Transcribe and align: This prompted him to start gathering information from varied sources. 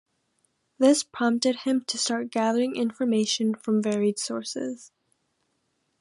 This 0.79 1.03
prompted 1.03 1.57
him 1.57 1.81
to 1.85 1.95
start 1.95 2.31
gathering 2.31 2.75
information 2.75 3.53
from 3.53 3.83
varied 3.83 4.17
sources. 4.17 4.91